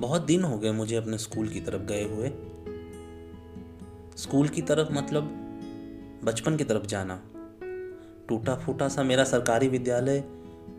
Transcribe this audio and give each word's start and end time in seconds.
बहुत 0.00 0.22
दिन 0.22 0.44
हो 0.44 0.58
गए 0.58 0.72
मुझे 0.72 0.96
अपने 0.96 1.18
स्कूल 1.18 1.48
की 1.48 1.60
तरफ़ 1.60 1.82
गए 1.82 2.04
हुए। 2.04 2.28
स्कूल 4.16 4.48
की 4.48 4.62
तरफ़ 4.62 4.92
मतलब 4.92 5.30
बचपन 6.24 6.56
की 6.56 6.64
तरफ़ 6.64 6.86
जाना। 6.86 7.20
टूटा 8.28 8.54
फूटा 8.56 8.88
सा 8.88 9.02
मेरा 9.02 9.24
सरकारी 9.24 9.68
विद्यालय, 9.68 10.24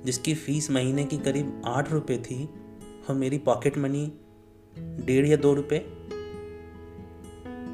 जिसकी 0.06 0.34
फ़ीस 0.36 0.72
महीने 0.72 1.06
की 1.06 1.18
करीब 1.18 1.62
आठ 1.66 1.92
रुपये 1.92 2.18
थी, 2.18 2.46
और 3.10 3.16
मेरी 3.16 3.38
पॉकेट 3.38 3.78
मनी 3.78 4.06
डेढ़ 4.78 5.26
या 5.26 5.38
दो 5.38 5.54
रुपये 5.54 5.80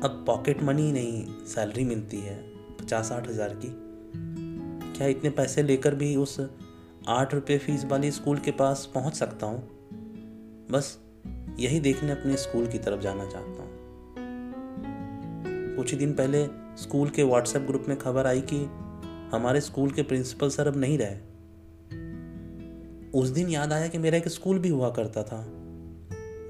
अब 0.03 0.23
पॉकेट 0.27 0.63
मनी 0.63 0.91
नहीं, 0.91 1.25
सैलरी 1.45 1.83
मिलती 1.83 2.17
है 2.17 2.35
पचास 2.77 3.09
साठ 3.09 3.27
हज़ार 3.29 3.53
की। 3.55 3.73
क्या 4.97 5.07
इतने 5.07 5.29
पैसे 5.29 5.63
लेकर 5.63 5.95
भी 5.95 6.15
उस 6.15 6.39
आठ 7.07 7.33
रुपये 7.33 7.57
फ़ीस 7.57 7.85
वाली 7.85 8.11
स्कूल 8.11 8.37
के 8.37 8.51
पास 8.51 8.91
पहुँच 8.93 9.13
सकता 9.13 9.45
हूँ? 9.45 9.59
बस 10.71 10.97
यही 11.59 11.79
देखने 11.79 12.11
अपने 12.11 12.37
स्कूल 12.37 12.67
की 12.67 12.77
तरफ़ 12.77 13.01
जाना 13.01 13.25
चाहता 13.25 13.61
हूँ। 13.63 13.75
कुछ 15.75 15.91
ही 15.91 15.97
दिन 15.97 16.13
पहले 16.13 16.45
स्कूल 16.77 17.09
के 17.09 17.23
व्हाट्सएप 17.23 17.61
ग्रुप 17.61 17.85
में 17.87 17.97
खबर 17.97 18.27
आई 18.27 18.41
कि 18.41 18.57
हमारे 19.35 19.61
स्कूल 19.61 19.91
के 19.91 20.01
प्रिंसिपल 20.01 20.49
सर 20.49 20.67
अब 20.67 20.77
नहीं 20.77 20.97
रहे। 20.97 21.17
उस 23.19 23.29
दिन 23.29 23.49
याद 23.49 23.73
आया 23.73 23.87
कि 23.87 23.97
मेरा 23.97 24.17
एक 24.17 24.27
स्कूल 24.27 24.59
भी 24.59 24.69
हुआ 24.69 24.89
करता 24.89 25.23
था, 25.23 25.45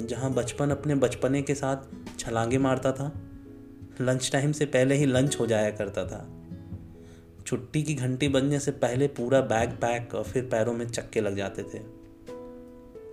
जहाँ 0.02 0.34
बचपन 0.34 0.70
अपने 0.70 0.96
बचपने 0.96 1.42
के 1.42 1.56
साथ 1.56 1.78
छलांगे 2.20 2.58
मारता 2.58 2.92
था, 2.92 3.12
लंच 4.02 4.32
टाइम 4.32 4.52
से 4.52 4.66
पहले 4.66 4.96
ही 4.96 5.06
लंच 5.06 5.40
हो 5.40 5.48
जाया 5.48 5.70
करता 5.70 6.06
था। 6.06 6.28
छुट्टी 7.46 7.84
की 7.84 7.94
घंटी 7.94 8.28
बजने 8.28 8.60
से 8.60 8.72
पहले 8.72 9.08
पूरा 9.08 9.42
बैग 9.42 9.70
पैक 9.70 10.16
और 10.16 10.24
फिर 10.24 10.44
पैरों 10.44 10.74
में 10.74 10.88
चक्के 10.88 11.22
लग 11.22 11.36
जाते 11.36 11.64
थे। 11.64 11.97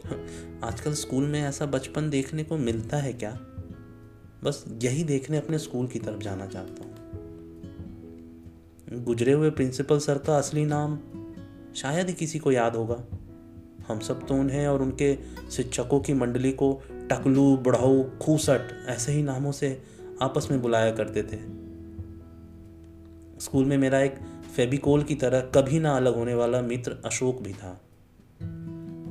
आजकल 0.64 0.92
स्कूल 0.92 1.24
में 1.24 1.42
ऐसा 1.42 1.66
बचपन 1.66 2.10
देखने 2.10 2.44
को 2.44 2.56
मिलता 2.56 2.96
है 2.96 3.12
क्या? 3.12 3.38
बस 4.44 4.64
यही 4.82 5.04
देखने 5.04 5.36
अपने 5.36 5.58
स्कूल 5.58 5.86
की 5.86 5.98
तरफ़ 5.98 6.20
जाना 6.20 6.46
चाहता 6.46 6.84
हूँ। 6.84 6.94
गुजरे 9.04 9.32
हुए 9.32 9.50
प्रिंसिपल 9.50 9.98
सर 9.98 10.18
का 10.18 10.38
असली 10.38 10.64
नाम 10.64 10.98
शायद 11.76 12.06
ही 12.06 12.14
किसी 12.14 12.38
को 12.38 12.52
याद 12.52 12.76
होगा। 12.76 13.04
हम 13.88 13.98
सब 13.98 14.26
तो 14.26 14.34
उन्हें 14.34 14.66
और 14.66 14.82
उनके 14.82 15.18
शिक्षकों 15.50 16.00
की 16.00 16.14
मंडली 16.14 16.52
को 16.52 16.82
टकलू, 16.90 17.56
बढ़ाऊ, 17.56 18.04
खूसट 18.22 18.86
ऐसे 18.88 19.12
ही 19.12 19.22
नामों 19.22 19.52
से 19.52 19.82
आपस 20.22 20.48
में 20.50 20.62
बुलाया 20.62 20.90
करते 20.90 21.22
थे। 21.22 21.64
स्कूल 23.40 23.64
में 23.64 23.78
मेरा 23.78 24.00
एक 24.00 24.14
फेबिकोल 24.56 25.02
की 25.02 25.14
तरह 25.14 25.40
कभी 25.40 25.78
ना 25.78 25.96
अलग 25.96 26.14
होने 26.14 26.34
वाला 26.34 26.62
मित्र 26.62 26.96
अशोक 27.04 27.42
भी 27.42 27.52
था। 27.52 27.80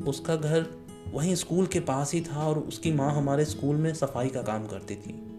उसका 0.07 0.35
घर 0.35 0.82
वहीं 1.13 1.35
स्कूल 1.35 1.65
के 1.65 1.79
पास 1.79 2.13
ही 2.13 2.21
था 2.21 2.47
और 2.47 2.59
उसकी 2.59 2.91
माँ 2.91 3.13
हमारे 3.13 3.45
स्कूल 3.45 3.75
में 3.75 3.93
सफ़ाई 3.93 4.29
का 4.29 4.41
काम 4.41 4.67
करती 4.67 4.95
थी। 4.95 5.29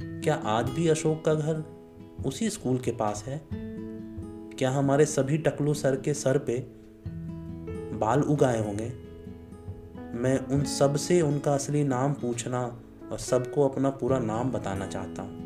क्या 0.00 0.34
आज 0.34 0.70
भी 0.70 0.88
अशोक 0.88 1.24
का 1.24 1.34
घर 1.34 1.64
उसी 2.26 2.50
स्कूल 2.50 2.78
के 2.78 2.90
पास 2.90 3.24
है? 3.26 3.48
क्या 4.58 4.70
हमारे 4.70 5.06
सभी 5.06 5.38
टकलू 5.38 5.74
सर 5.74 5.96
के 5.96 6.14
सर 6.14 6.38
पे 6.38 6.66
बाल 7.96 8.22
उगाए 8.22 8.64
होंगे? 8.64 8.92
मैं 10.18 10.38
उन 10.38 10.64
सबसे 10.64 11.22
उनका 11.22 11.54
असली 11.54 11.84
नाम 11.84 12.12
पूछना 12.12 12.80
और 13.12 13.18
सबको 13.18 13.68
अपना 13.68 13.90
पूरा 13.90 14.18
नाम 14.18 14.50
बताना 14.50 14.86
चाहता 14.86 15.22
हूँ। 15.22 15.44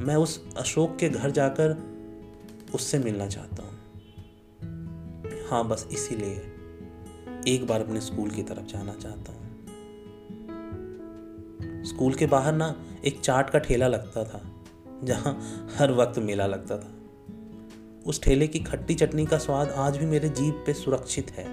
मैं 0.00 0.16
उस 0.16 0.56
अशोक 0.56 0.96
के 0.96 1.08
घर 1.08 1.30
जाकर 1.30 1.76
उससे 2.74 2.98
मिलना 2.98 3.26
चाहता 3.26 3.62
हूँ। 3.62 3.72
हाँ 5.50 5.68
बस 5.68 5.88
इसीलिए। 5.92 6.53
एक 7.48 7.66
बार 7.66 7.80
अपने 7.80 8.00
स्कूल 8.00 8.30
की 8.30 8.42
तरफ़ 8.42 8.66
जाना 8.66 8.94
चाहता 8.94 9.32
हूँ। 9.32 9.44
स्कूल 11.84 12.14
के 12.14 12.26
बाहर 12.26 12.52
ना 12.52 12.84
एक 13.04 13.20
चाट 13.20 13.50
का 13.50 13.58
ठेला 13.58 13.88
लगता 13.88 14.24
था, 14.24 14.42
जहाँ 15.04 15.40
हर 15.78 15.92
वक्त 15.92 16.18
मेला 16.18 16.46
लगता 16.46 16.78
था। 16.78 16.92
उस 18.06 18.22
ठेले 18.22 18.46
की 18.46 18.58
खट्टी 18.58 18.94
चटनी 18.94 19.26
का 19.26 19.38
स्वाद 19.38 19.70
आज 19.70 19.96
भी 19.96 20.06
मेरे 20.06 20.28
जीभ 20.28 20.62
पे 20.66 20.74
सुरक्षित 20.74 21.30
है। 21.30 21.44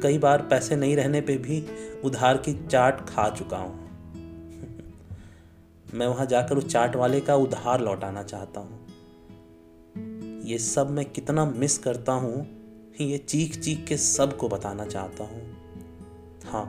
कई 0.00 0.18
बार 0.18 0.42
पैसे 0.42 0.76
नहीं 0.76 0.96
रहने 0.96 1.20
पे 1.20 1.36
भी 1.36 1.66
उधार 2.04 2.36
की 2.36 2.66
चाट 2.66 3.08
खा 3.08 3.30
चुका 3.30 3.56
हूँ। 3.56 3.88
मैं 5.94 6.06
वहाँ 6.06 6.26
जाकर 6.26 6.58
उस 6.58 6.66
चाट 6.66 6.96
वाले 6.96 7.20
का 7.20 7.34
उधार 7.34 7.80
लौटाना 7.80 8.22
चाहता 8.22 8.60
हूँ। 8.60 8.86
ये 10.42 10.58
सब 10.58 10.90
मैं 10.90 11.04
कितना 11.04 11.44
मिस 11.44 11.78
करता 11.78 12.12
हूँ 12.12 12.59
ये 13.00 13.18
चीख 13.18 13.60
चीख 13.60 13.86
के 13.86 13.96
सबको 13.96 14.48
बताना 14.48 14.86
चाहता 14.86 15.24
हूँ। 15.24 15.56
हाँ 16.44 16.64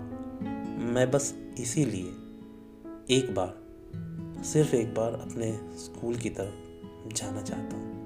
मैं 0.94 1.12
बस 1.12 1.36
इसीलिए 1.59 2.08
एक 3.18 3.34
बार, 3.36 3.64
सिर्फ़ 4.44 4.76
एक 4.76 4.94
बार 4.96 5.14
अपने 5.14 5.60
स्कूल 5.78 6.16
की 6.16 6.30
तरफ़ 6.30 7.14
जाना 7.14 7.42
चाहता 7.42 7.76
हूँ। 7.78 8.00